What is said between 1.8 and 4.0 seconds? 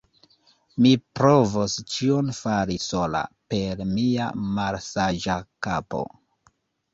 ĉion fari sola, per